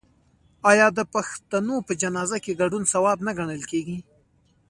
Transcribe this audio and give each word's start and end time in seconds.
آیا 0.71 0.87
د 0.97 0.99
پښتنو 1.13 1.75
په 1.87 1.93
جنازه 2.01 2.37
کې 2.43 2.59
ګډون 2.61 2.83
ثواب 2.91 3.17
نه 3.27 3.31
ګڼل 3.39 3.61
کیږي؟ 3.71 3.97